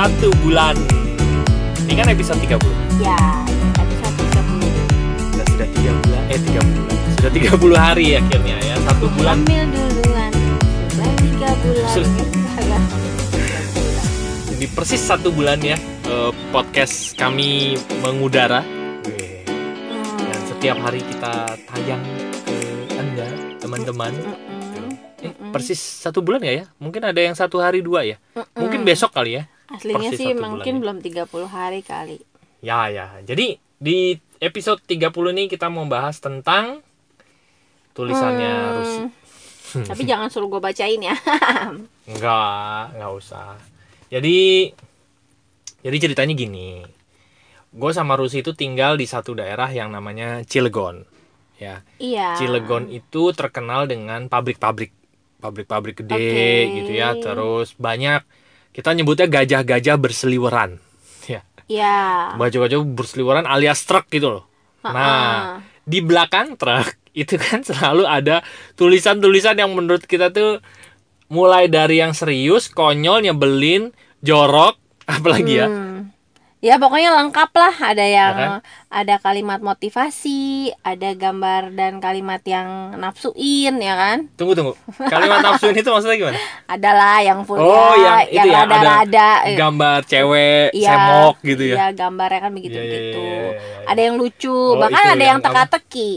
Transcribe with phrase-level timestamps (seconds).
[0.00, 0.72] satu bulan.
[1.84, 2.56] Ini kan episode 30.
[3.04, 3.20] Ya,
[3.76, 5.36] episode 30.
[5.36, 6.96] Dan sudah tiga bulan, eh tiga bulan.
[7.20, 8.74] Sudah 30 hari akhirnya ya.
[8.88, 9.44] Satu bulan.
[9.44, 10.32] Hamil duluan.
[10.88, 11.88] Sudah tiga bulan.
[11.92, 12.08] Sudah.
[14.56, 15.76] Jadi persis satu bulan ya
[16.08, 18.64] eh, podcast kami mengudara.
[19.04, 19.44] Weh.
[19.44, 20.48] Dan Hmm.
[20.48, 21.32] setiap hari kita
[21.68, 22.00] tayang
[22.48, 22.56] ke
[22.96, 23.28] anda
[23.60, 24.16] teman-teman.
[25.20, 26.72] Eh, persis satu bulan ya ya?
[26.80, 28.16] Mungkin ada yang satu hari dua ya?
[28.56, 29.44] Mungkin besok kali ya?
[29.70, 32.18] Aslinya sih mungkin bulan belum 30 hari kali.
[32.60, 33.22] Ya ya.
[33.22, 36.82] Jadi di episode 30 ini kita mau bahas tentang
[37.94, 38.74] tulisannya Hmm.
[38.82, 39.00] Rusi.
[39.90, 41.14] Tapi jangan suruh gue bacain ya.
[42.10, 43.54] Enggak, enggak usah.
[44.10, 44.66] Jadi
[45.86, 46.82] jadi ceritanya gini.
[47.70, 51.06] Gue sama Rusi itu tinggal di satu daerah yang namanya Cilegon.
[51.60, 51.86] Ya.
[52.02, 52.34] iya.
[52.34, 54.90] Cilegon itu terkenal dengan pabrik-pabrik
[55.38, 56.74] pabrik-pabrik gede Oke.
[56.82, 57.14] gitu ya.
[57.14, 58.26] Terus banyak
[58.70, 60.78] kita nyebutnya gajah-gajah berseliweran.
[61.26, 61.42] Ya.
[61.66, 62.34] Iya.
[62.38, 64.44] Gajah-gajah berseliweran alias truk gitu loh.
[64.80, 65.60] Nah, Ha-ha.
[65.84, 68.40] di belakang truk itu kan selalu ada
[68.78, 70.62] tulisan-tulisan yang menurut kita tuh
[71.30, 74.78] mulai dari yang serius, konyol, nyebelin, jorok,
[75.14, 75.68] apalagi ya.
[75.68, 75.86] Hmm.
[75.86, 75.89] Ya
[76.76, 77.72] pokoknya lengkap lah.
[77.72, 78.60] Ada yang Ya kan?
[78.90, 80.40] ada kalimat motivasi,
[80.82, 84.28] ada gambar dan kalimat yang nafsuin ya kan?
[84.34, 84.76] Tunggu tunggu.
[85.02, 86.36] Kalimat nafsuin itu maksudnya gimana?
[86.74, 89.30] Adalah yang full Oh, yang itu ya, ada rada-rada.
[89.44, 91.74] eh, Gambar cewek Iya, semok gitu ya.
[91.74, 93.20] Iya, gambarnya kan begitu Iya, iya, begitu.
[93.20, 93.86] iya, iya, iya.
[93.88, 96.10] Ada yang lucu, Oh, bahkan ada yang yang teka-teki.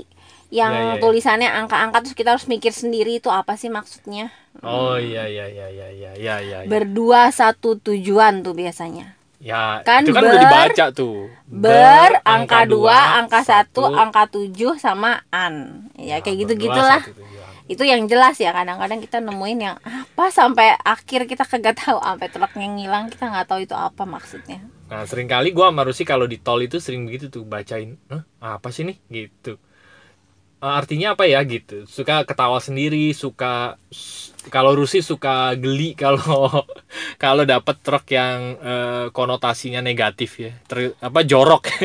[0.52, 1.02] Yang Iya, iya, iya.
[1.02, 4.30] tulisannya angka-angka terus kita harus mikir sendiri itu apa sih maksudnya.
[4.60, 6.58] Oh iya iya iya iya iya iya iya.
[6.62, 6.68] Ya.
[6.68, 9.18] Berdua satu tujuan tuh biasanya.
[9.44, 11.28] Ya, kan itu kan ber- udah dibaca tuh.
[11.52, 15.86] Ber, angka dua, angka satu, satu, angka tujuh sama an.
[15.94, 17.02] Nah, Ya kayak gitu berdua, gitulah.
[17.04, 17.52] satu tujuan.
[17.64, 22.28] Itu yang jelas ya kadang-kadang kita nemuin yang apa sampai akhir kita kagak tahu sampai
[22.32, 24.60] truknya ngilang kita nggak tahu itu apa maksudnya.
[24.92, 28.24] Nah, sering kali gua sama Rusi kalau di tol itu sering begitu tuh bacain, "Hah,
[28.60, 29.60] apa sih nih?" gitu.
[30.64, 31.84] Eh, artinya apa ya gitu.
[31.92, 33.76] Suka ketawa sendiri, suka
[34.48, 36.64] kalau Rusi suka geli kalau
[37.20, 40.52] kalau dapet truk yang eh, konotasinya negatif ya.
[40.64, 41.68] Ter- apa jorok.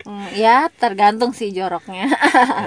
[0.00, 2.08] Hmm, ya tergantung sih joroknya.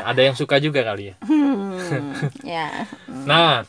[0.06, 1.16] ada yang suka juga kali ya.
[1.26, 2.14] Hmm,
[2.46, 2.86] ya.
[3.30, 3.66] Nah,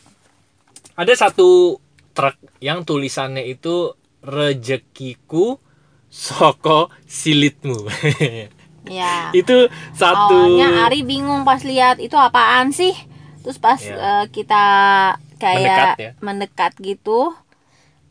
[0.93, 1.81] ada satu
[2.13, 5.57] truk yang tulisannya itu rezekiku
[6.13, 7.89] soko silitmu.
[8.87, 9.29] Ya.
[9.39, 12.93] itu satu Awalnya Ari bingung pas lihat itu apaan sih.
[13.41, 13.93] Terus pas Iya.
[13.93, 14.65] eh, kita
[15.35, 16.11] Mendekat kayak ya.
[16.23, 17.19] mendekat, gitu,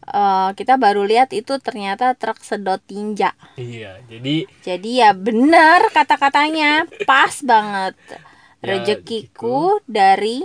[0.07, 3.33] eh, kita baru lihat itu ternyata truk sedot tinja.
[3.57, 7.95] Iya, jadi Jadi ya benar kata-katanya, pas banget.
[8.05, 8.21] Ya,
[8.65, 10.45] Rezekiku dari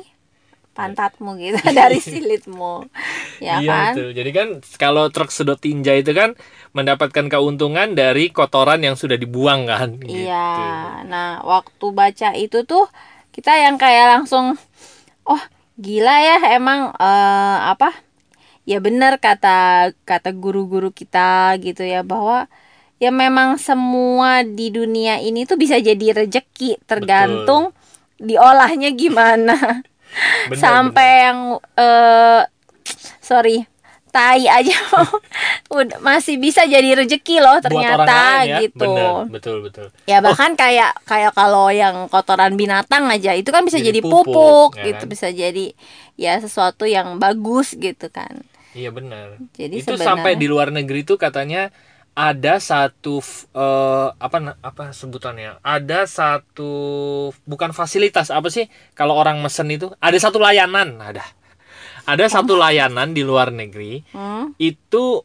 [0.79, 2.87] pantatmu gitu, dari silitmu.
[3.43, 3.93] Ya iya kan?
[3.93, 4.09] betul.
[4.15, 4.47] Jadi kan
[4.79, 6.39] kalau truk sedot tinja itu kan
[6.71, 9.99] mendapatkan keuntungan dari kotoran yang sudah dibuang kan.
[9.99, 10.47] Iya.
[10.55, 11.11] gitu.
[11.11, 12.87] Nah, waktu baca itu tuh
[13.35, 14.55] kita yang kayak langsung
[15.27, 15.43] oh,
[15.75, 17.91] gila ya emang eh, apa?
[18.63, 22.45] Ya benar kata kata guru-guru kita gitu ya bahwa
[23.01, 27.73] ya memang semua di dunia ini tuh bisa jadi rejeki tergantung
[28.19, 29.55] diolahnya gimana.
[30.47, 31.39] Bener, Sampai yang
[31.73, 32.41] eh
[33.19, 33.65] sorry
[34.09, 34.73] tai aja
[35.69, 38.59] udah masih bisa jadi rejeki loh Buat ternyata orang lain ya.
[38.65, 38.81] gitu.
[38.81, 39.87] Bener, betul betul.
[40.03, 44.25] Ya bahkan kayak kayak kalau yang kotoran binatang aja itu kan bisa Jadi jadi, pupuk,
[44.25, 45.11] pupuk, ya gitu kan?
[45.13, 45.65] bisa jadi
[46.17, 48.41] ya sesuatu yang bagus gitu kan.
[48.73, 49.37] Iya benar.
[49.53, 51.69] Jadi itu sebenarnya- sampai di luar negeri tuh katanya
[52.19, 53.23] ada satu
[53.55, 55.63] eh, apa apa sebutannya?
[55.63, 56.71] Ada satu
[57.47, 61.23] bukan fasilitas apa sih kalau orang mesen itu ada satu layanan ada.
[62.03, 65.23] Ada satu layanan di luar negeri Hmm, itu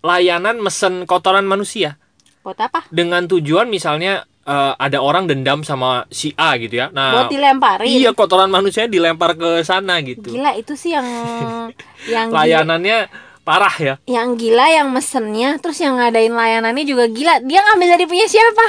[0.00, 2.00] layanan mesen kotoran manusia
[2.42, 2.86] buat apa?
[2.88, 6.88] dengan tujuan misalnya eh, ada orang dendam sama si A gitu ya.
[6.96, 7.86] Nah, buat dilemparin.
[7.92, 10.32] iya kotoran manusia dilempar ke sana gitu.
[10.32, 11.04] Gila itu sih yang
[12.12, 12.98] yang gila, Layanannya
[13.42, 13.94] parah ya.
[14.06, 17.42] yang gila yang mesennya terus yang ngadain layanannya juga gila.
[17.42, 18.66] Dia ngambil dari punya siapa?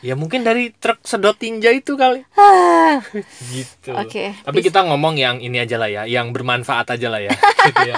[0.00, 2.24] Ya mungkin dari truk sedot tinja itu kali.
[2.32, 3.04] Ah,
[3.52, 3.92] Gitu.
[3.92, 7.30] Oke, Tapi bis- kita ngomong yang ini aja lah ya, yang bermanfaat aja lah ya.
[7.68, 7.94] gitu ya.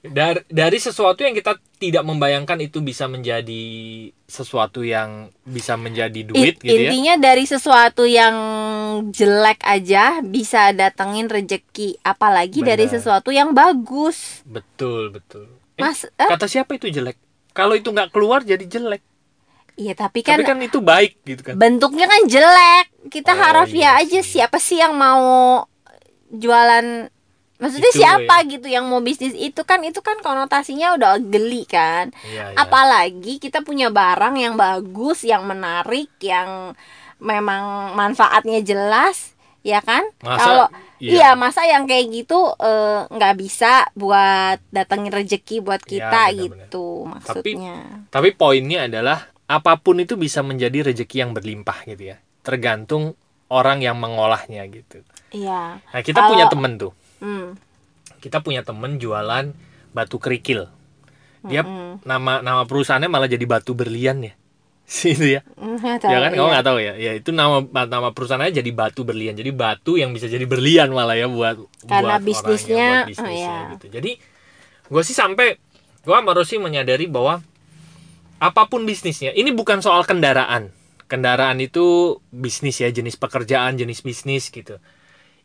[0.00, 3.64] Dari, dari sesuatu yang kita tidak membayangkan itu bisa menjadi
[4.24, 6.88] sesuatu yang bisa menjadi duit in- gitu ya.
[6.88, 8.34] intinya dari sesuatu yang
[9.06, 12.94] jelek aja bisa datengin rejeki, apalagi dari Benar.
[12.96, 14.40] sesuatu yang bagus.
[14.42, 15.52] Betul, betul.
[15.76, 16.26] Eh, Mas, eh?
[16.26, 17.20] kata siapa itu jelek?
[17.52, 19.04] Kalau itu nggak keluar jadi jelek.
[19.76, 21.54] Iya tapi kan, Tapi kan itu baik gitu kan.
[21.60, 22.86] bentuknya kan jelek.
[22.96, 24.40] Oh, Kita harap iya ya aja sih.
[24.40, 25.64] siapa sih yang mau
[26.32, 27.12] jualan
[27.56, 32.12] Maksudnya Itu, siapa gitu yang mau bisnis itu kan itu kan konotasinya udah geli kan.
[32.28, 32.56] Iya, iya.
[32.56, 36.76] Apalagi kita punya barang yang bagus, yang menarik, yang
[37.16, 39.32] memang manfaatnya jelas,
[39.64, 40.04] ya kan?
[40.20, 40.68] Kalau
[41.00, 41.12] iya.
[41.16, 41.30] iya.
[41.32, 46.44] masa yang kayak gitu eh, nggak bisa buat datengin rezeki buat Iya, kita benar-benar.
[46.68, 47.76] gitu maksudnya.
[48.12, 52.16] Tapi poinnya adalah apa pun itu bisa menjadi rezeki yang berlimpah gitu ya.
[52.42, 53.14] Tergantung
[53.46, 55.06] orang yang mengolahnya gitu.
[55.30, 55.78] Iya.
[55.78, 56.92] Nah, kita Kalau- punya temen tuh.
[57.22, 57.54] Hmm.
[58.18, 59.54] Kita punya temen jualan
[59.94, 60.66] batu kerikil.
[61.46, 62.02] Dia Mm-mm.
[62.02, 64.34] nama nama perusahaannya malah jadi batu berlian ya.
[64.86, 65.46] Situ ya.
[65.58, 66.52] Hmm, tahu, ya kan kamu iya.
[66.58, 66.94] nggak tahu ya.
[66.98, 69.38] Ya itu nama nama perusahaannya jadi batu berlian.
[69.38, 73.30] Jadi batu yang bisa jadi berlian malah ya buat Karena buat bisnisnya, orangnya, buat bisnisnya
[73.30, 73.72] oh, iya.
[73.78, 73.86] gitu.
[73.94, 74.10] Jadi
[74.86, 75.58] gue sih sampai
[76.06, 77.42] gue sama Rosi menyadari bahwa
[78.36, 80.72] apa pun bisnisnya, ini bukan soal kendaraan.
[81.06, 84.82] Kendaraan itu bisnis ya, jenis pekerjaan, jenis bisnis gitu.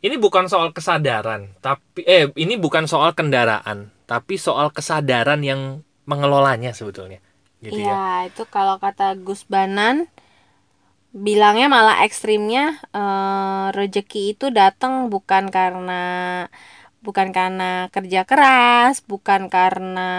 [0.02, 6.74] Ini bukan soal kesadaran, tapi eh ini bukan soal kendaraan, tapi soal kesadaran yang mengelolanya
[6.74, 7.22] sebetulnya.
[7.62, 7.94] Gitu ya.
[7.94, 8.04] Iya,
[8.34, 10.10] itu kalau kata Gus Banan
[11.14, 16.02] bilangnya malah ekstrimnya eh, rezeki itu datang bukan karena
[17.02, 20.10] bukan karena kerja keras, bukan karena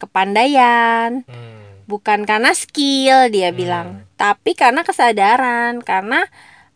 [0.00, 1.53] kepandaian, Hmm.
[1.84, 3.58] Bukan karena skill dia Hmm.
[3.58, 6.26] bilang, tapi karena kesadaran, karena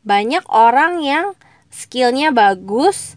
[0.02, 1.32] banyak orang yang
[1.68, 3.16] skillnya bagus,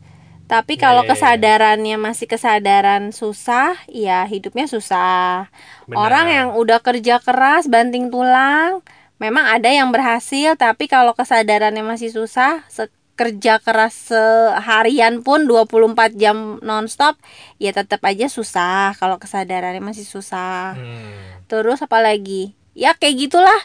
[0.52, 1.12] tapi Ya, kalau ya, ya.
[1.16, 5.48] kesadarannya masih kesadaran susah, ya hidupnya susah.
[5.88, 5.96] Benar.
[5.96, 8.84] Orang yang udah kerja keras, banting tulang,
[9.16, 12.68] memang ada yang berhasil, tapi kalau kesadarannya masih susah,
[13.12, 17.22] kerja keras seharian pun 24 jam nonstop,
[17.56, 20.74] ya tetap aja susah kalau kesadarannya masih susah.
[20.74, 21.31] Hmm.
[21.52, 22.56] Terus apalagi?
[22.72, 23.62] Ya kayak gitulah.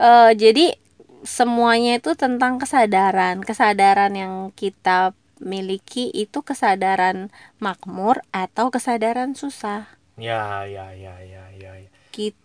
[0.00, 0.72] Eh, jadi
[1.20, 3.44] semuanya itu tentang kesadaran.
[3.44, 7.28] Kesadaran yang kita miliki itu kesadaran
[7.60, 9.84] makmur atau kesadaran susah.
[10.16, 11.92] Ya, ya, ya, ya, ya, ya.
[12.08, 12.40] Gitu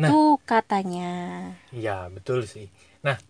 [0.00, 0.08] Nah.
[0.48, 1.12] katanya.
[1.68, 2.72] Ya, betul sih.
[3.04, 3.20] Nah,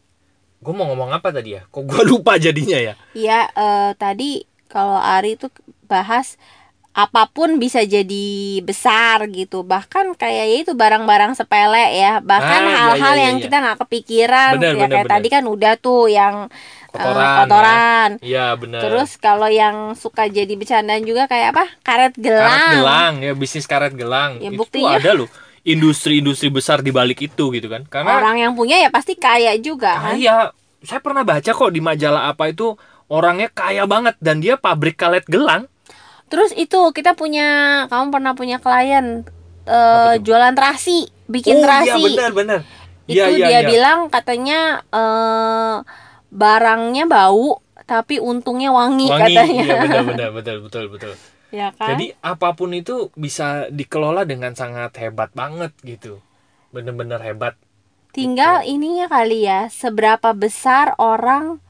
[0.62, 1.67] gue mau ngomong apa tadi ya?
[1.67, 2.95] Kok gue lupa jadinya ya?
[3.19, 5.51] Iya, eh, tadi kalau Ari tuh
[5.91, 6.39] bahas
[6.91, 8.27] apa pun bisa jadi
[8.61, 9.63] besar gitu.
[9.63, 12.19] Bahkan kayak ya itu barang-barang sepele ya.
[12.19, 13.45] Bahkan Ah, iya, hal-hal iya, yang iya.
[13.47, 14.51] kita nggak kepikiran.
[14.59, 15.15] Benar, ya benar, kayak benar.
[15.17, 18.11] tadi kan udah tuh yang eh, Kotoran, kotoran.
[18.19, 18.81] Iya, benar.
[18.83, 21.65] Terus kalau yang suka jadi bercandaan juga kayak apa?
[21.81, 22.51] Karet gelang.
[22.51, 24.43] karet gelang ya, bisnis karet gelang.
[24.43, 25.31] Ya, itu buktinya- ada loh
[25.63, 27.87] industri-industri besar di balik itu gitu kan.
[27.87, 30.17] Karena Orang yang punya ya pasti kaya juga kan.
[30.17, 30.51] kaya
[30.81, 32.75] saya pernah baca kok di majalah apa itu
[33.07, 35.71] orangnya kaya banget dan dia pabrik karet gelang.
[36.31, 37.47] Terus itu kita punya,
[37.91, 39.06] kamu pernah punya klien
[39.67, 40.17] tuh?
[40.25, 41.88] jualan terasi, bikin oh terasi.
[41.88, 42.61] iya benar benar.
[43.11, 43.69] itu Iya, iya, dia iya.
[43.73, 44.55] bilang katanya
[44.93, 45.77] eh,
[46.31, 51.12] barangnya bau tapi untungnya wangi, wangi katanya iya benar benar betul betul betul.
[51.50, 56.23] ya kan Jadi apa pun itu bisa dikelola dengan sangat hebat banget gitu.
[56.75, 57.55] Bener-bener hebat.
[58.17, 58.75] tinggal gitu.
[58.75, 61.62] ininya kali ya seberapa besar orang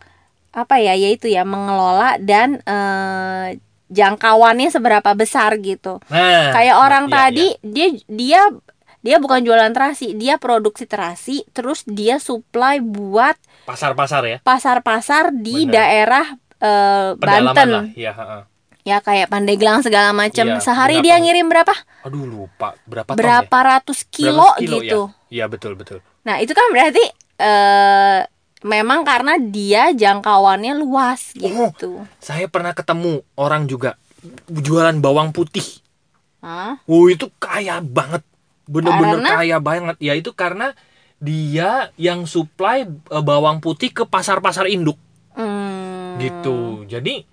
[0.52, 3.48] apa ya yaitu ya mengelola dan eh,
[3.90, 7.58] jangkauannya seberapa besar gitu Nah, kayak orang iya, tadi iya.
[7.60, 8.40] dia dia
[9.00, 14.38] dia bukan jualan terasi dia produksi terasi terus dia supply buat pasar-pasar ya.
[14.40, 15.74] pasar-pasar di Bener.
[15.74, 16.26] daerah
[16.60, 17.84] Pedalaman Banten lah.
[17.92, 18.42] Iya, heeh.
[18.82, 21.06] ya kayak Pandeglang segala macam Iya, sehari berapa?
[21.06, 23.68] dia ngirim berapa Aduh lupa berapa, berapa ton ya?
[23.74, 25.16] ratus kilo, Berapa gitu ya?
[25.30, 25.98] Iya betul betul.
[26.20, 27.04] nah itu kan berarti
[27.38, 28.20] eh
[28.60, 31.40] memang karena dia jangkauannya luas Oh.
[31.40, 33.96] gitu Saya pernah ketemu orang juga
[34.46, 35.64] jualan bawang putih.
[36.40, 36.80] Hah?
[36.84, 38.20] Oh itu kaya banget,
[38.64, 39.30] bener-bener Karena?
[39.36, 39.96] kaya banget.
[39.98, 40.72] Ya itu karena
[41.16, 44.96] dia yang supply eh, bawang putih ke pasar-pasar induk
[45.30, 46.16] Hmm.
[46.16, 46.84] gitu.
[46.84, 47.24] Jadi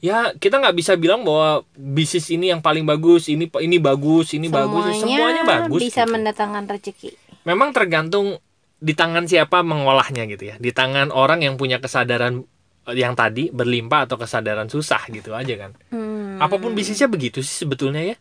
[0.00, 4.48] ya kita nggak bisa bilang bahwa bisnis ini yang paling bagus, ini ini bagus, ini
[4.48, 5.80] bagus, semuanya bagus.
[5.80, 6.12] bisa gitu.
[6.12, 7.10] mendatangkan rezeki
[7.44, 8.40] Memang tergantung
[8.84, 10.60] di tangan siapa mengolahnya gitu ya.
[10.60, 12.44] Di tangan orang yang punya kesadaran
[12.84, 15.72] eh, yang tadi berlimpah atau kesadaran susah gitu aja kan.
[15.88, 16.36] Hmm.
[16.36, 18.16] Apa pun bisnisnya begitu sih sebetulnya ya.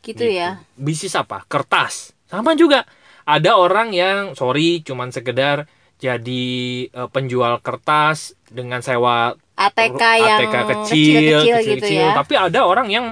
[0.00, 1.44] gitu ya Bisnis apa?
[1.50, 2.14] Kertas.
[2.30, 2.86] Sama juga.
[3.26, 5.66] Ada orang yang sorry cuman sekedar
[5.98, 6.46] jadi
[6.88, 12.00] eh, penjual kertas dengan sewa ATK yang ATK kecil, kecil-kecil gitu kecil-kecil.
[12.00, 13.06] ya Tapi ada orang yang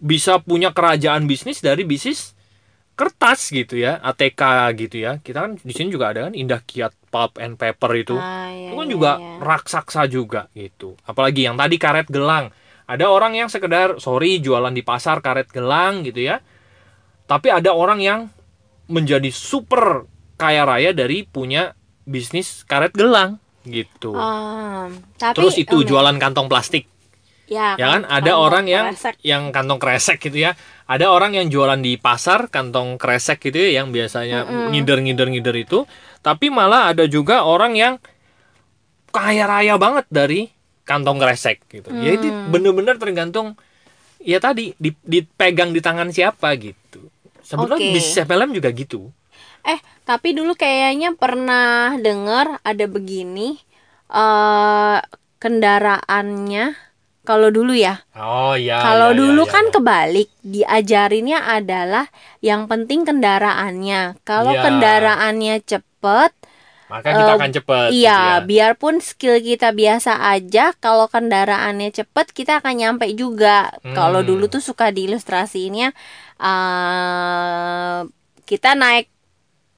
[0.00, 2.36] bisa punya kerajaan bisnis dari bisnis
[3.00, 4.42] kertas gitu ya, ATK
[4.76, 5.16] gitu ya.
[5.24, 8.16] Kita kan di sini juga ada kan Indah Kiat Pulp and Paper itu.
[8.20, 9.32] Ah, iya, itu kan iya, juga iya.
[9.40, 11.00] raksasa juga gitu.
[11.08, 12.52] Apalagi yang tadi karet gelang.
[12.84, 16.44] Ada orang yang sekedar sorry jualan di pasar karet gelang gitu ya.
[17.24, 18.28] Tapi ada orang yang
[18.90, 20.04] menjadi super
[20.36, 21.72] kaya raya dari punya
[22.04, 24.12] bisnis karet gelang gitu.
[24.12, 26.84] Ah, tapi Terus itu em, jualan kantong plastik.
[27.50, 28.06] Ya, ya kan?
[28.06, 29.18] ada orang yang kresek.
[29.26, 30.54] yang kantong kresek gitu ya.
[30.86, 35.56] Ada orang yang jualan di pasar kantong kresek gitu ya yang biasanya ngider ngider ngider
[35.58, 35.82] itu.
[36.22, 37.94] Tapi malah ada juga orang yang
[39.10, 40.46] kaya raya banget dari
[40.86, 41.90] kantong kresek gitu.
[41.90, 42.54] Ya itu Hmm.
[42.54, 43.58] bener-bener tergantung
[44.18, 47.10] ya tadi di- dipegang di tangan siapa gitu.
[47.42, 47.94] Sebetulnya Oke.
[47.94, 49.10] bisnis FLM juga gitu.
[49.60, 49.76] Eh,
[50.06, 53.58] tapi dulu kayaknya pernah dengar ada begini
[54.06, 54.98] eh
[55.40, 56.89] kendaraannya
[57.30, 58.02] kalau dulu ya.
[58.18, 59.72] oh iya kalau iya, dulu iya, kan iya.
[59.72, 62.04] kebalik, diajarinnya adalah
[62.42, 64.18] yang penting kendaraannya.
[64.26, 64.62] Kalau Iya.
[64.66, 66.32] kendaraannya cepet,
[66.90, 68.42] maka kita eh, akan cepet gitu iya, ya.
[68.42, 73.70] biarpun skill kita biasa aja, kalau kendaraannya cepet kita akan nyampe juga.
[73.94, 74.28] Kalau Hmm.
[74.28, 75.94] dulu tuh suka diilustrasiinnya
[76.40, 77.98] eh
[78.44, 79.06] kita naik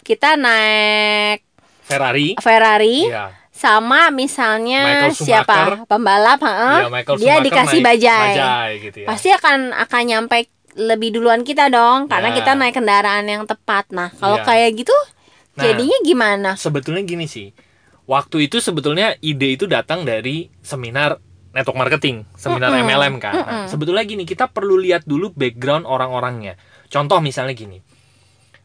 [0.02, 1.44] kita naik
[1.84, 8.26] Ferrari Ferrari iya sama misalnya siapa pembalap, heeh, Iya, Michael dia Schumacher dikasih naik bajai.
[8.28, 9.06] bajai gitu ya.
[9.06, 10.36] Pasti akan akan nyampe
[10.74, 12.36] lebih duluan kita dong, karena Ya.
[12.36, 13.86] kita naik kendaraan yang tepat.
[13.88, 14.44] Nah, kalau Iya.
[14.44, 14.96] kayak gitu,
[15.52, 15.62] Nah.
[15.62, 16.50] jadinya gimana?
[16.56, 17.52] sebetulnya gini sih
[18.02, 21.20] waktu itu sebetulnya ide itu datang dari seminar
[21.52, 22.82] network marketing seminar Mm-mm.
[22.82, 23.66] MLM kan Nah, Mm-mm.
[23.68, 26.56] sebetulnya gini kita perlu lihat dulu background orang-orangnya
[26.88, 27.78] contoh misalnya gini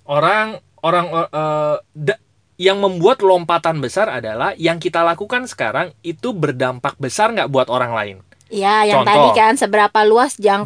[0.05, 2.21] orang orang eh, da-
[2.57, 7.93] yang membuat lompatan besar adalah yang kita lakukan sekarang itu berdampak besar nggak buat orang
[7.93, 9.11] lain Ya, yang Contoh.
[9.11, 10.65] tadi kan seberapa luas jangkauan.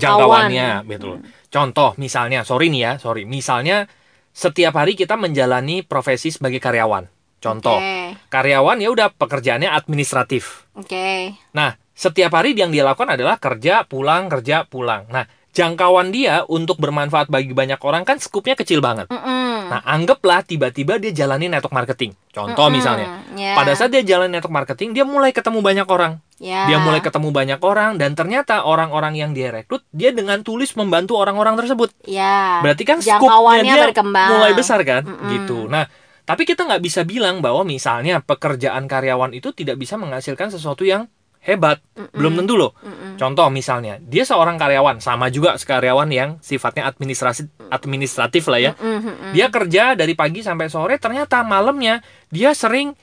[0.52, 1.16] jangkauannya betul
[1.50, 3.90] contoh misalnya sorry nih ya sorry misalnya
[4.30, 7.10] setiap hari kita menjalani profesi sebagai karyawan
[7.42, 10.70] contoh Oke, karyawan ya udah pekerjaannya administratif.
[10.78, 11.34] oke.
[11.52, 15.10] Nah, setiap hari yang dia lakukan adalah kerja pulang kerja pulang.
[15.10, 19.12] Nah, jangkauan dia untuk bermanfaat bagi banyak orang kan skupnya kecil banget.
[19.12, 19.68] Mm-mm.
[19.68, 22.16] Nah, anggaplah tiba-tiba dia jalani network marketing.
[22.32, 22.76] Contoh Mm-mm.
[22.80, 26.20] misalnya, Ya, pada saat dia jalan network marketing, dia mulai ketemu banyak orang.
[26.40, 26.66] ya.
[26.68, 31.20] Dia mulai ketemu banyak orang dan ternyata orang-orang yang dia rekrut, dia dengan tulis membantu
[31.20, 31.92] orang-orang tersebut.
[32.04, 32.64] ya.
[32.64, 34.30] Berarti kan skupnya dia berkembang.
[34.32, 35.30] mulai besar kan, Mm-mm.
[35.36, 35.68] gitu.
[35.68, 35.86] Nah,
[36.24, 41.12] tapi kita nggak bisa bilang bahwa misalnya pekerjaan karyawan itu tidak bisa menghasilkan sesuatu yang
[41.42, 41.82] hebat.
[41.98, 42.14] Mm-mm.
[42.14, 42.78] Belum tentu loh.
[42.86, 43.18] Mm-mm.
[43.18, 48.72] Contoh misalnya, dia seorang karyawan, sama juga karyawan yang sifatnya administrasi administratif lah ya.
[48.78, 49.32] Mm-mm, mm-mm.
[49.34, 52.94] Dia kerja dari pagi sampai sore, ternyata malamnya dia sering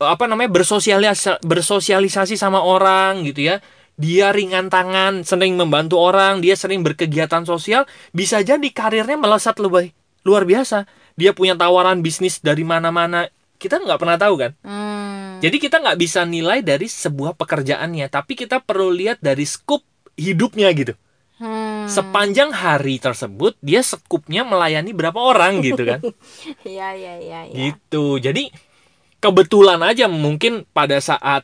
[0.00, 3.60] eh, apa namanya bersosialisasi bersosialisasi sama orang gitu ya.
[3.94, 9.94] Dia ringan tangan, sering membantu orang, dia sering berkegiatan sosial, bisa jadi karirnya melesat lebih
[10.26, 10.90] luar biasa.
[11.14, 13.30] Dia punya tawaran bisnis dari mana-mana.
[13.58, 14.52] Kita nggak pernah tahu kan.
[14.62, 15.38] Hmm.
[15.40, 19.82] Jadi kita nggak bisa nilai dari sebuah pekerjaannya, tapi kita perlu lihat dari skup
[20.18, 20.94] hidupnya gitu.
[21.34, 21.90] Hmm.
[21.90, 26.00] Sepanjang hari tersebut dia skupnya melayani berapa orang gitu kan.
[26.64, 27.54] Iya, iya, iya, iya.
[27.54, 28.22] gitu.
[28.22, 28.48] Jadi
[29.18, 31.42] kebetulan aja mungkin pada saat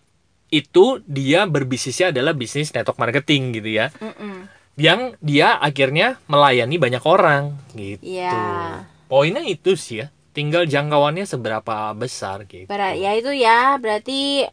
[0.50, 3.90] itu dia berbisnisnya adalah bisnis network marketing gitu ya.
[3.98, 4.46] Mm-mm.
[4.78, 8.02] Yang dia akhirnya melayani banyak orang gitu.
[8.02, 8.86] Iya.
[9.10, 10.14] Poinnya itu sih ya.
[10.30, 12.70] Tinggal jangkauannya seberapa besar gitu.
[12.70, 14.46] Ber- ya itu ya, berarti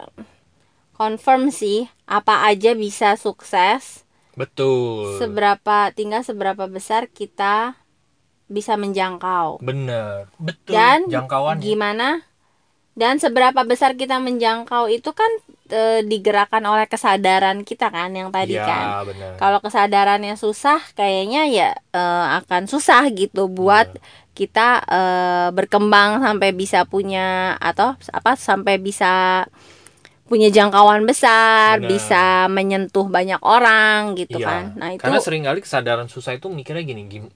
[0.98, 4.01] confirm sih apa aja bisa sukses.
[4.34, 5.17] Betul.
[5.22, 7.77] Seberapa tinggal seberapa besar kita
[8.50, 9.62] bisa menjangkau.
[9.62, 10.29] Bener.
[10.41, 10.74] Betul.
[10.74, 11.62] Dan jangkauannya.
[11.62, 12.10] Gimana?
[12.98, 15.29] Dan seberapa besar kita menjangkau itu kan
[15.69, 19.05] e, digerakkan oleh kesadaran kita kan yang tadi Iya, kan.
[19.38, 23.93] Kalau kesadarannya susah, kayaknya ya eh, akan susah gitu buat.
[24.38, 29.41] Kita eh, berkembang sampai bisa punya atau apa sampai bisa
[30.27, 31.88] punya jangkauan besar, Benar.
[31.88, 34.48] bisa menyentuh banyak orang gitu Iya.
[34.48, 34.63] kan.
[34.75, 37.34] Nah, itu Karena sering kali kesadaran susah itu mikirnya gini, gim-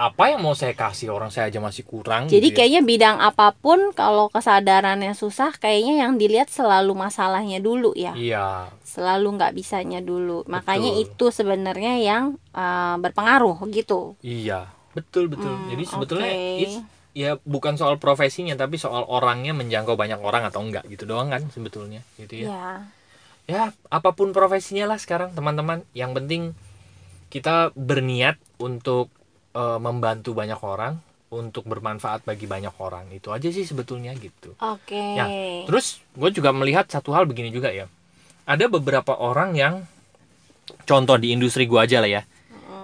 [0.00, 2.56] apa yang mau saya kasih orang saya aja masih kurang jadi gitu ya.
[2.56, 8.16] kayaknya bidang apa pun kalau kesadarannya susah, kayaknya yang dilihat selalu masalahnya dulu ya.
[8.16, 10.48] Iya, Selalu nggak bisanya dulu.
[10.48, 11.04] Makanya Betul.
[11.04, 12.24] itu sebenarnya yang
[12.56, 14.16] eh, berpengaruh gitu.
[14.24, 14.72] iya.
[14.98, 15.52] Betul, betul.
[15.54, 16.62] Hmm, Jadi sebetulnya oke.
[16.62, 16.82] it's-
[17.16, 21.42] ya bukan soal profesinya tapi soal orangnya menjangkau banyak orang atau enggak gitu doang kan
[21.50, 22.46] sebetulnya gitu ya.
[22.46, 22.68] Ya.
[23.48, 26.52] Ya, apa pun profesinya lah sekarang teman-teman, yang penting
[27.32, 29.08] kita berniat untuk
[29.56, 31.00] eh, membantu banyak orang,
[31.32, 33.08] untuk bermanfaat bagi banyak orang.
[33.08, 34.52] Itu aja sih sebetulnya gitu.
[34.60, 35.16] Oke.
[35.16, 35.26] Ya,
[35.64, 37.88] Terus gue juga melihat satu hal begini juga ya.
[38.44, 39.84] Ada beberapa orang yang
[40.88, 42.22] contoh di industri gue aja lah ya.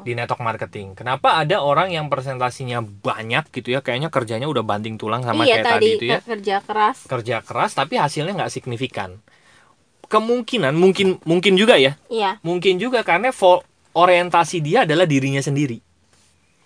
[0.04, 0.94] Di network marketing.
[0.94, 5.60] Kenapa ada orang yang presentasinya banyak gitu ya, kayaknya kerjanya udah banting tulang sama iya
[5.60, 6.18] kayak tadi, tadi itu ya.
[6.20, 6.98] ke- kerja keras.
[7.08, 9.18] Kerja keras tapi hasilnya nggak signifikan.
[10.06, 11.96] Kemungkinan mungkin mungkin juga ya.
[12.12, 12.38] Iya.
[12.44, 13.32] Mungkin juga karena
[13.94, 15.80] orientasi dia adalah dirinya sendiri.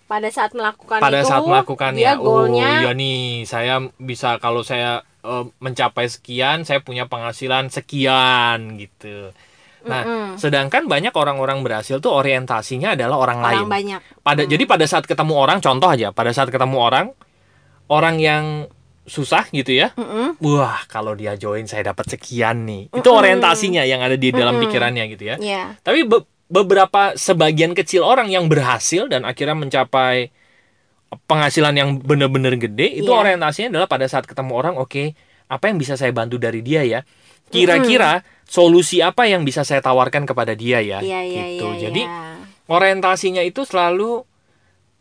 [0.09, 4.65] Pada saat melakukan pada itu, saat melakukannya dia goalnya oh iya nih saya bisa kalau
[4.65, 9.29] saya eh, mencapai sekian saya punya penghasilan sekian gitu
[9.79, 10.27] Nah, Mm-mm.
[10.35, 13.63] sedangkan banyak orang-orang berhasil tuh orientasinya adalah orang, lain.
[13.63, 17.05] orang banyak Pada jadi pada saat ketemu orang, contoh aja, pada saat ketemu orang,
[17.87, 18.43] orang yang
[19.07, 20.37] susah gitu ya, Mm-mm.
[20.37, 22.91] wah kalau dia join saya dapat sekian nih.
[22.91, 24.67] Itu orientasinya yang ada di dalam Mm-mm.
[24.67, 25.35] pikirannya gitu ya.
[25.39, 30.29] ya Tapi be- beberapa sebagian kecil orang yang berhasil dan akhirnya mencapai
[31.25, 33.17] penghasilan yang benar-benar gede itu Iya.
[33.17, 35.13] orientasinya adalah pada saat ketemu orang oke
[35.49, 37.01] apa yang bisa saya bantu dari dia ya
[37.49, 42.01] kira-kira solusi apa yang bisa saya tawarkan kepada dia ya iya iya gitu iya jadi
[42.01, 42.41] iya.
[42.65, 44.25] orientasinya itu selalu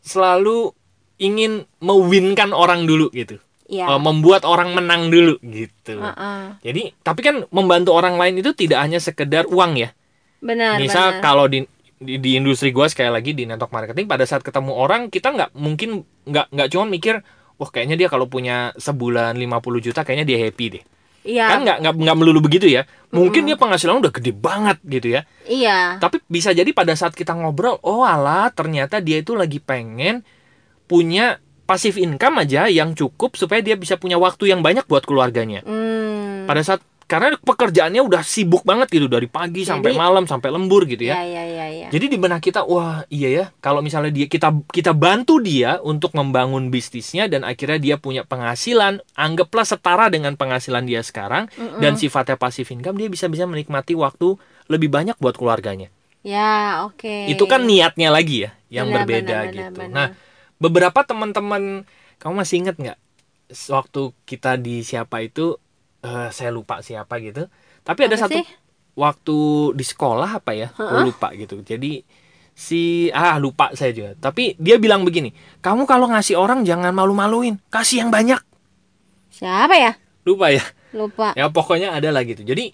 [0.05, 0.77] selalu
[1.19, 3.41] ingin mewinkan orang dulu gitu.
[3.69, 6.57] Eh, membuat orang menang dulu gitu Heeh.
[6.65, 9.93] jadi tapi kan membantu orang lain itu tidak hanya sekedar uang ya
[10.41, 11.21] benar misal benar.
[11.21, 11.69] kalau di,
[12.01, 15.51] di di industri gua sekali lagi di network marketing pada saat ketemu orang kita nggak
[15.53, 17.21] mungkin nggak nggak cuma mikir
[17.61, 20.85] wah kayaknya dia kalau punya sebulan 50 juta kayaknya dia happy deh
[21.29, 21.53] iya.
[21.53, 22.89] Kan nggak nggak melulu begitu ya.
[23.13, 25.29] Mungkin dia penghasilan udah gede banget gitu ya.
[25.45, 26.01] Iya.
[26.01, 30.25] Tapi bisa jadi pada saat kita ngobrol oh alah ternyata dia itu lagi pengen
[30.89, 31.37] punya
[31.69, 35.61] pasif income aja yang cukup supaya dia bisa punya waktu yang banyak buat keluarganya.
[35.69, 36.49] Hmm.
[36.49, 40.85] pada saat karena pekerjaannya udah sibuk banget gitu dari pagi Jadi- sampai malam sampai lembur
[40.85, 44.13] gitu ya iya iya iya iya jadi di benak kita, wah iya ya, kalau misalnya
[44.13, 50.13] dia kita kita bantu dia untuk membangun bisnisnya dan akhirnya dia punya penghasilan, anggaplah setara
[50.13, 51.81] dengan penghasilan dia sekarang Mm-mm.
[51.81, 54.37] dan sifatnya pasif income, dia bisa bisa menikmati waktu
[54.69, 55.89] lebih banyak buat keluarganya.
[56.21, 59.81] ya oke Itu kan niatnya lagi ya, yang Benar, berbeda benar, gitu.
[59.81, 59.97] benar, benar.
[59.97, 60.09] Nah,
[60.61, 61.63] beberapa teman-teman,
[62.21, 62.99] kamu masih inget nggak
[63.73, 65.57] waktu kita di siapa itu,
[66.05, 67.47] eh, saya lupa siapa gitu.
[67.83, 68.47] Tapi ada Apa satu sih?
[68.99, 69.37] waktu
[69.79, 71.03] di sekolah apa ya, Heeh.
[71.07, 71.63] lupa gitu.
[71.63, 72.03] Jadi
[72.53, 74.11] si ah lupa saya juga.
[74.19, 75.31] Tapi dia bilang begini,
[75.63, 78.41] kamu kalau ngasih orang jangan malu-maluin, kasih yang banyak.
[79.29, 79.93] siapa ya
[80.27, 80.65] Lupa ya.
[80.91, 82.43] lupa Ya pokoknya ada lah gitu.
[82.43, 82.73] Jadi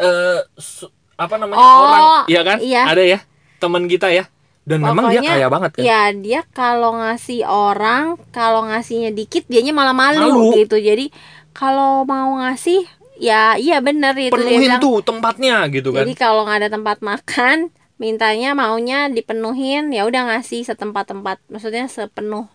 [0.00, 2.58] eh su- apa namanya Oh, orang, iya kan?
[2.64, 2.82] iya.
[2.88, 3.18] Ada ya
[3.60, 4.24] teman kita ya.
[4.64, 5.82] Dan memang dia kaya banget kan.
[5.82, 10.56] Ya dia kalau ngasih orang, kalau ngasihnya dikit dianya malah malu, Malu.
[10.56, 10.78] gitu.
[10.78, 11.10] Jadi
[11.52, 12.86] kalau mau ngasih,
[13.18, 14.80] ya iya bener itu Penuhin bilang.
[14.80, 16.02] tuh tempatnya gitu kan.
[16.06, 17.56] Jadi kalau nggak ada tempat makan,
[18.00, 22.48] mintanya maunya dipenuhin, ya udah ngasih setempat-tempat, maksudnya sepenuh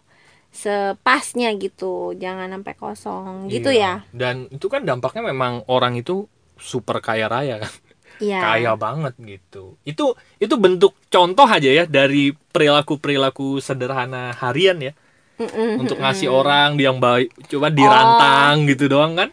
[0.50, 4.08] sepasnya gitu, jangan sampai kosong gitu Iya.
[4.08, 4.16] ya.
[4.16, 7.74] Dan itu kan dampaknya memang orang itu super kaya raya kan.
[8.24, 8.40] Iya.
[8.40, 9.76] Kaya banget gitu.
[9.84, 14.96] Itu itu bentuk contoh aja ya dari perilaku-perilaku sederhana harian ya.
[15.36, 19.30] Mm-mm, Untuk ngasih orang yang baik coba dirantang gitu doang kan.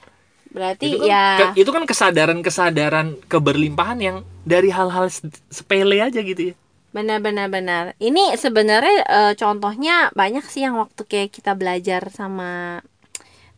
[0.50, 6.18] Berarti Itu kan, ya ke- itu kan kesadaran-kesadaran keberlimpahan yang dari hal-hal se- sepele aja
[6.20, 6.54] gitu ya.
[6.92, 7.84] Benar-benar benar.
[7.96, 12.82] Ini sebenarnya eh, contohnya banyak sih yang waktu kayak kita belajar sama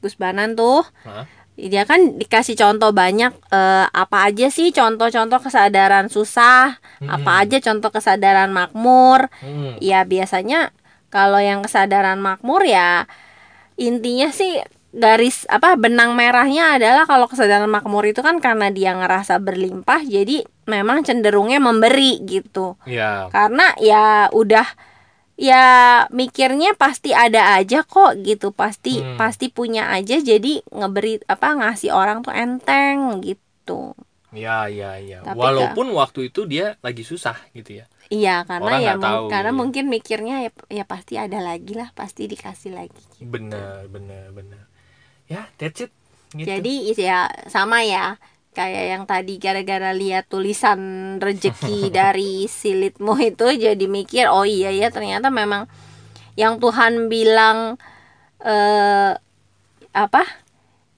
[0.05, 0.85] Gus Banan tuh.
[1.03, 1.27] Hah?
[1.55, 7.91] Dia kan dikasih contoh banyak eh, apa aja sih contoh-contoh kesadaran susah, apa aja contoh
[7.91, 9.27] kesadaran makmur.
[9.43, 9.81] Hmm.
[9.83, 10.71] Ya biasanya
[11.15, 13.07] kalau yang kesadaran makmur ya
[13.79, 14.59] intinya sih
[14.91, 20.47] garis apa benang merahnya adalah kalau kesadaran makmur itu kan karena dia ngerasa berlimpah jadi
[20.67, 23.27] memang cenderungnya memberi gitu Ya.
[23.31, 24.67] karena ya udah
[25.35, 25.65] ya
[26.15, 29.19] mikirnya pasti ada aja kok gitu pasti Hmm.
[29.19, 33.99] pasti punya aja jadi ngeberi apa ngasih orang tuh enteng gitu
[34.35, 35.23] Ya, ya, ya.
[35.23, 37.87] Tapi Walaupun waktu itu dia lagi susah gitu ya.
[38.15, 39.59] Iya karena Orang ya tahu, karena iya.
[39.59, 43.27] mungkin mikirnya ya, ya pasti ada lagi lah pasti dikasih lagi gitu.
[43.27, 44.71] Bener, bener, bener.
[45.27, 45.91] Ya, that's it.
[46.35, 46.51] Gitu.
[46.51, 48.19] jadi ya sama ya
[48.59, 50.79] kayak yang tadi gara-gara lihat tulisan
[51.23, 55.71] rejeki dari silitmu itu jadi mikir oh iya ya ternyata memang
[56.35, 57.79] yang Tuhan bilang
[58.43, 59.15] eh
[59.95, 60.23] apa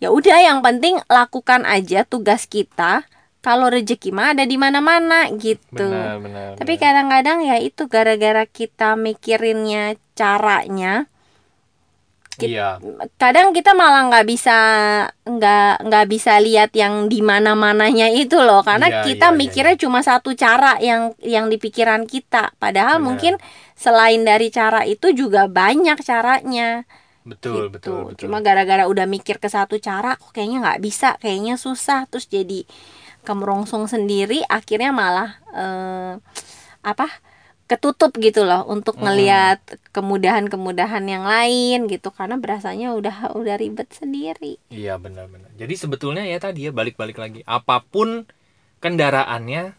[0.00, 3.04] ya udah yang penting lakukan aja tugas kita
[3.46, 6.50] kalau rejeki mah ada di mana-mana gitu benar, benar.
[6.58, 9.84] tapi kadang-kadang ya itu gara-gara kita mikirinnya
[10.18, 11.06] caranya
[12.36, 12.76] Kit- Iya.
[13.16, 14.56] kadang kita malah nggak bisa
[15.24, 19.40] nggak nggak bisa lihat yang di mana mananya itu loh karena Iya, kita iya, iya,
[19.40, 23.06] mikirnya cuma satu cara yang yang di pikiran kita padahal Benar.
[23.08, 23.34] mungkin
[23.72, 26.84] selain dari cara itu juga banyak caranya
[27.24, 28.28] Betul, gitu betul, betul.
[28.28, 32.68] cuma gara-gara udah mikir ke satu cara kok kayaknya nggak bisa kayaknya susah terus jadi
[33.26, 36.14] kemerongsong sendiri akhirnya malah eh,
[36.86, 37.10] apa
[37.66, 39.58] ketutup gitu loh untuk ngelihat
[39.90, 45.50] kemudahan-kemudahan yang lain gitu karena berasanya udah udah ribet sendiri Iya, benar-benar.
[45.58, 47.42] Jadi sebetulnya ya tadi ya balik-balik lagi.
[47.42, 48.22] Apa pun
[48.78, 49.74] kendaraannya,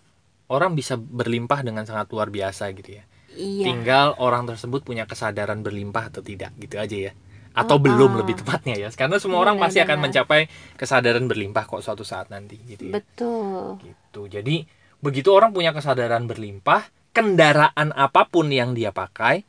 [0.51, 3.03] orang bisa berlimpah dengan sangat luar biasa gitu ya.
[3.31, 7.13] iya Tinggal orang tersebut punya kesadaran berlimpah atau tidak gitu aja ya.
[7.57, 8.17] Atau Oh, belum oh.
[8.21, 10.23] lebih tepatnya ya karena semua orang pasti akan Benar-benar.
[10.23, 10.41] mencapai
[10.75, 12.93] kesadaran berlimpah kok suatu saat nanti gitu ya.
[12.93, 19.41] betul gitu jadi begitu orang punya kesadaran berlimpah kendaraan apa pun yang dia pakai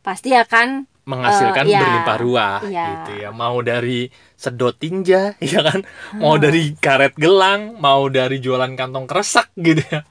[0.00, 1.80] pasti akan menghasilkan Eh, ya.
[1.80, 2.84] berlimpah ruah Iya.
[2.86, 5.82] gitu ya mau dari sedot tinja ya kan
[6.14, 6.44] mau Hmm.
[6.44, 10.06] dari karet gelang mau dari jualan kantong kresek gitu ya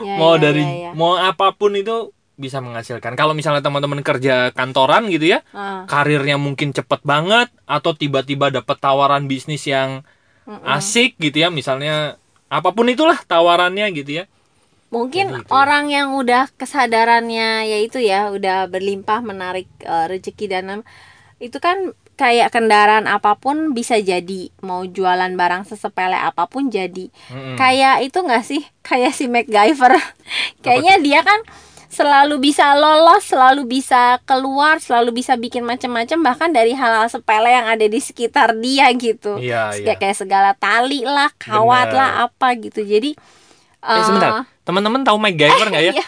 [0.00, 0.90] Ya, mau ya, dari ya, ya.
[0.92, 3.12] mau apa pun itu bisa menghasilkan.
[3.14, 8.76] Kalau misalnya teman-teman kerja kantoran gitu ya Ah, karirnya mungkin cepet banget atau tiba-tiba dapat
[8.80, 10.00] tawaran bisnis yang
[10.48, 10.64] mm-mm.
[10.64, 12.16] asik gitu ya misalnya
[12.48, 14.24] apa pun itulah tawarannya gitu ya.
[14.90, 15.54] Mungkin Jadi itu ya.
[15.54, 20.82] orang yang udah kesadarannya yaitu ya udah berlimpah menarik eh, rezeki dan
[21.38, 27.08] itu kan kayak kendaraan apa pun bisa jadi mau jualan barang sesepele apa pun jadi.
[27.32, 27.56] Mm-mm.
[27.56, 28.62] kayak itu nggak sih?
[28.90, 29.94] Kayak si MacGyver.
[30.66, 31.38] Kayaknya dia kan
[31.90, 37.66] selalu bisa lolos selalu bisa keluar selalu bisa bikin macam-macam bahkan dari hal-hal sepele yang
[37.66, 41.98] ada di sekitar dia gitu iya kayak iya kayak segala tali lah kawat Bener.
[41.98, 43.18] lah apa gitu jadi
[43.80, 46.04] eh eh, sebentar teman-teman tahu MacGyver nggak ya iya.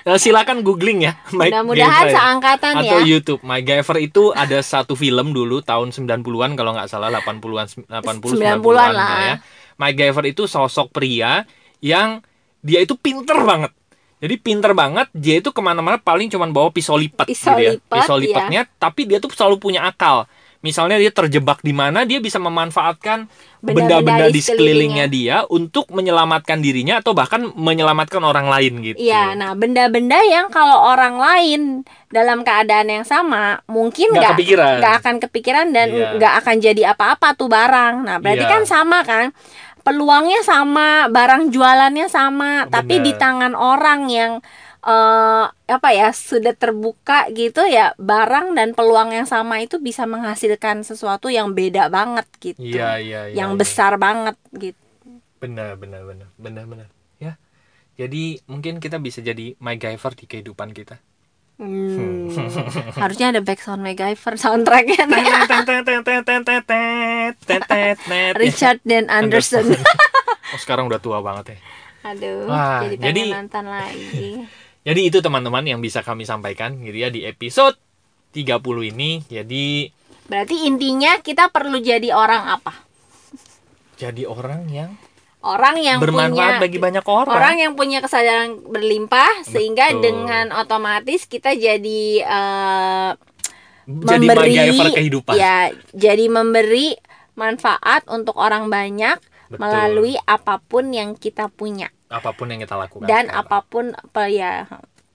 [0.00, 2.12] Eh, silakan googling ya mudah-mudahan ya.
[2.16, 7.08] seangkatan ya atau YouTube MacGyver itu ada satu film dulu tahun 90-an kalau nggak salah
[7.20, 9.08] 80-an 80 90-an 90-an lah.
[9.20, 9.34] ya.
[9.80, 11.48] MacGyver itu sosok pria
[11.80, 12.20] yang
[12.60, 13.72] dia itu pinter banget.
[14.20, 17.70] Jadi pinter banget, dia itu ke mana-mana paling cuma bawa pisau lipat Pisau gitu ya.
[17.76, 18.24] lipat, pisau iya.
[18.28, 20.28] lipatnya, tapi dia tuh selalu punya akal.
[20.60, 27.04] Misalnya dia terjebak di mana, dia bisa memanfaatkan Benda-benda di sekelilingnya dia untuk menyelamatkan dirinya
[27.04, 28.96] atau bahkan menyelamatkan orang lain gitu.
[28.96, 31.60] Iya, nah benda-benda yang kalau orang lain
[32.08, 34.36] dalam keadaan yang sama mungkin Nggak
[34.80, 36.08] nggak akan kepikiran dan Iya.
[36.16, 37.94] nggak akan jadi apa-apa tuh barang.
[38.08, 38.52] Nah berarti Iya.
[38.52, 39.36] kan sama kan,
[39.86, 43.06] peluangnya sama, barang jualannya sama, tapi Bener.
[43.06, 44.32] di tangan orang yang
[44.80, 50.88] eh apa ya sudah terbuka gitu ya barang dan peluang yang sama itu bisa menghasilkan
[50.88, 53.36] sesuatu yang beda banget gitu, Iya, iya, iya.
[53.44, 53.60] yang iya.
[53.60, 54.80] besar banget gitu.
[55.40, 56.88] Benar, benar, benar, benar, benar.
[57.20, 57.36] Ya,
[58.00, 61.00] jadi mungkin kita bisa jadi MacGyver di kehidupan kita.
[61.60, 62.32] Hmm.
[63.04, 65.04] Harusnya ada background MacGyver soundtracknya
[68.00, 68.36] nih.
[68.36, 69.74] Richard dan Anderson.
[70.52, 71.58] oh, sekarang udah tua banget ya.
[72.06, 74.28] Aduh, Wah, jadi jadi- nonton lagi.
[74.80, 77.76] Jadi itu teman-teman yang bisa kami sampaikan gitu ya di episode
[78.32, 78.56] 30
[78.88, 79.20] ini.
[79.28, 79.92] Jadi
[80.24, 82.72] Berarti intinya kita perlu jadi orang apa?
[84.00, 84.90] jadi orang yang
[85.40, 87.32] Orang yang bermanfaat punya bagi banyak orang.
[87.32, 90.00] orang yang punya kesadaran berlimpah sehingga Betul.
[90.00, 93.10] dengan otomatis kita jadi eh,
[93.84, 94.56] jadi memberi
[94.92, 95.32] kehidupan.
[95.32, 96.92] ya jadi memberi
[97.40, 99.16] manfaat untuk orang banyak
[99.48, 99.58] Betul.
[99.58, 103.06] melalui apa pun yang kita punya Apa pun yang kita lakukan.
[103.06, 103.40] dan sekarang.
[103.40, 104.52] apa pun apa ya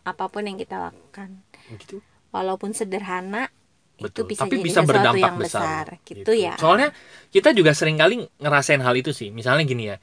[0.03, 1.29] apa pun yang kita lakukan
[1.77, 2.01] gitu.
[2.29, 3.47] walaupun sederhana
[3.95, 4.27] Betul.
[4.27, 5.63] itu bisa Tapi jadi bisa berdampak yang besar.
[5.87, 6.89] besar gitu, ya Soalnya
[7.29, 9.31] kita juga sering kali ngerasain hal itu sih.
[9.31, 9.97] Misalnya gini ya.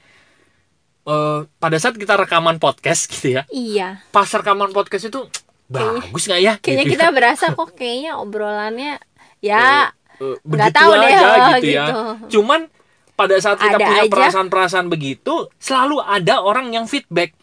[1.05, 5.21] eh, pada saat kita rekaman podcast gitu ya, iya pas rekaman podcast itu
[5.67, 6.53] bagus nggak ya?
[6.57, 8.97] kayaknya Gitu kita berasa kok kayaknya obrolannya
[9.41, 9.91] ya
[10.23, 11.87] Eh, begitu tahu deh, aja oh, gitu ya.
[11.87, 12.01] gitu.
[12.39, 12.61] Cuman
[13.19, 17.35] pada saat kita Ada punya perasaan-perasaan begitu, selalu ada orang yang feedback.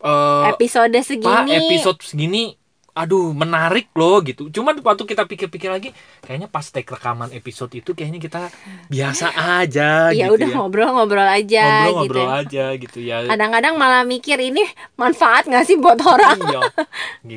[0.00, 2.44] Eh, episode Pak, segini episode segini
[2.90, 4.50] aduh menarik loh gitu.
[4.50, 5.94] Cuman waktu kita pikir-pikir lagi,
[6.26, 8.50] kayaknya pas take rekaman episode itu kayaknya kita
[8.90, 9.30] biasa
[9.62, 10.54] aja ya gitu udah ya.
[10.58, 13.16] ngobrol-ngobrol aja Ngobrol-ngobrol gitu aja gitu ya.
[13.30, 14.66] kadang-kadang malah mikir ini
[14.98, 16.60] manfaat nggak sih buat orang iya.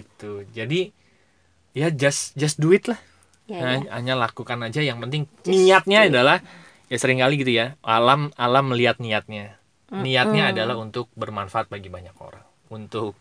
[0.01, 0.43] gitu.
[0.51, 0.89] Jadi
[1.77, 2.97] ya just just do it lah.
[3.47, 3.91] Ya, Nah, ya.
[3.99, 6.38] hanya lakukan aja yang penting Just niatnya do adalah
[6.91, 7.65] ya sering kali gitu ya.
[7.86, 9.60] Alam alam melihat niatnya.
[9.93, 10.53] Niatnya Mm-mm.
[10.56, 13.13] adalah untuk bermanfaat bagi banyak orang, untuk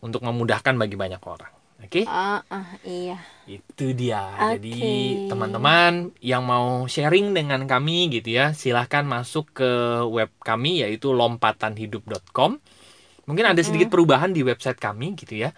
[0.00, 1.52] untuk memudahkan bagi banyak orang.
[1.84, 2.08] Oke?
[2.08, 4.42] Ah, ah, iya Itu dia.
[4.42, 5.28] Jadi Oke.
[5.30, 9.70] teman-teman yang mau sharing dengan kami gitu ya, silahkan masuk ke
[10.10, 12.58] web kami yaitu lompatanhidup.com.
[13.26, 15.50] Mungkin ada sedikit perubahan di website kami gitu ya.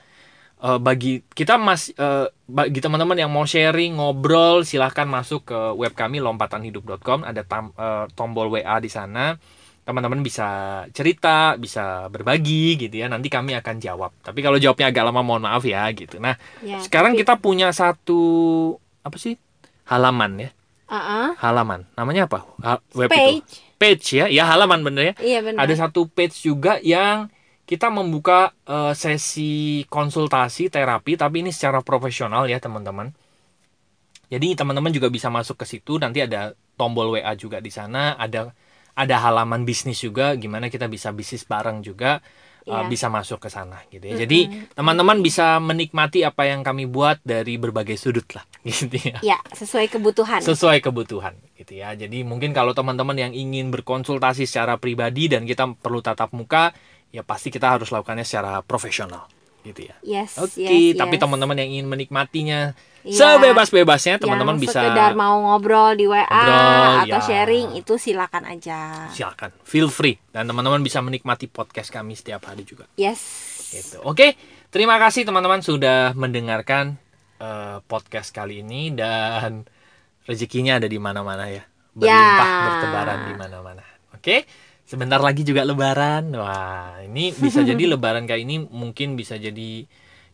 [0.59, 5.95] Eh, bagi kita mas eh, bagi teman-teman yang mau sharing ngobrol silahkan masuk ke web
[5.95, 9.39] kami lompatanhidup.com ada tam- eh, tombol WA di sana.
[9.87, 10.49] Teman-teman bisa
[10.91, 13.07] cerita bisa berbagi gitu ya.
[13.07, 14.11] Nanti kami akan jawab.
[14.19, 16.19] Tapi kalau jawabnya agak lama mohon maaf ya gitu.
[16.19, 18.21] Nah ya sekarang tapi- kita punya satu
[19.07, 19.39] apa sih?
[19.87, 20.51] Halaman ya.
[20.89, 21.37] Ah.
[21.39, 21.85] halaman.
[21.95, 22.49] Namanya apa?
[22.65, 23.15] Ha- web itu?
[23.15, 23.53] Page.
[23.79, 24.27] Page ya?
[24.27, 25.15] Ya halaman bener ya.
[25.23, 27.31] Iya benar ada satu page juga yang
[27.69, 33.13] kita membuka eh, sesi konsultasi terapi tapi ini secara profesional ya teman-teman
[34.33, 38.57] jadi teman-teman juga bisa masuk ke situ nanti ada tombol WA juga di sana ada
[38.97, 42.25] ada halaman bisnis juga gimana kita bisa bisnis bareng juga
[42.69, 42.89] uh, Iya.
[42.89, 44.27] bisa masuk ke sana gitu ya.
[44.27, 49.19] Jadi teman-teman bisa menikmati apa yang kami buat dari berbagai sudut lah gitu ya.
[49.25, 50.45] Ya, sesuai kebutuhan.
[50.45, 51.97] Sesuai kebutuhan gitu ya.
[51.97, 56.77] Jadi mungkin kalau teman-teman yang ingin berkonsultasi secara pribadi dan kita perlu tatap muka,
[57.09, 59.27] ya pasti kita harus lakukannya secara profesional
[59.63, 59.97] gitu ya.
[60.01, 61.23] yes, Oke, yes, tapi yes.
[61.27, 63.39] teman-teman yang ingin menikmatinya Iya.
[63.41, 67.25] sebebas-bebasnya teman-teman bisa sekedar mau ngobrol di WA Ngobrol, atau ya.
[67.25, 69.09] sharing itu silakan aja.
[69.09, 72.85] silakan feel free dan teman-teman bisa menikmati podcast kami setiap hari juga.
[72.99, 73.23] Yes.
[73.71, 74.03] Gitu.
[74.03, 74.35] Oke,
[74.69, 76.99] terima kasih teman-teman sudah mendengarkan
[77.39, 79.63] eh, podcast kali ini dan
[80.25, 81.63] rezekinya ada di mana-mana ya.
[81.95, 82.65] Berlimpah Ya.
[82.67, 83.85] bertebaran di mana-mana.
[84.13, 84.45] Oke.
[84.89, 86.33] Sebentar lagi juga lebaran.
[86.33, 89.85] Wah, ini bisa jadi lebaran kali ini mungkin bisa jadi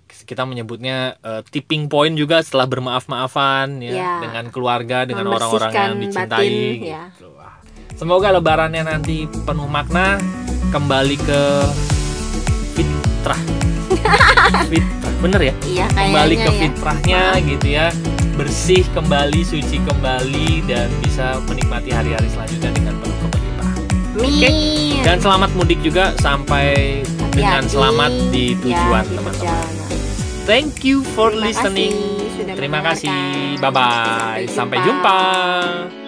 [0.06, 4.12] kita menyebutnya eh, tipping point juga setelah bermaaf-maafan ya, Ya.
[4.22, 6.86] dengan keluarga, dengan orang-orang yang dicintai batin, gitu.
[6.86, 7.04] ya.
[7.34, 7.58] Wah.
[7.98, 10.22] Semoga lebarannya nanti penuh makna,
[10.70, 11.40] kembali ke
[12.78, 13.40] fitrah.
[14.70, 15.54] fitrah, bener ya?
[15.66, 16.58] Iya Kembali ke ya.
[16.62, 17.86] fitrahnya gitu ya.
[18.34, 23.13] Bersih kembali, suci kembali dan bisa menikmati hari-hari selanjutnya dengan penuh
[24.24, 25.04] Amin.
[25.04, 27.00] Dan selamat mudik juga sampai
[27.32, 27.74] dengan Hati-hati.
[27.76, 29.66] selamat di Ya, tujuan di teman-teman.
[30.44, 31.94] Thank you for Terima listening.
[31.96, 33.20] kasih Terima kasih.
[33.60, 34.44] Bye bye.
[34.48, 36.03] Sampai jumpa.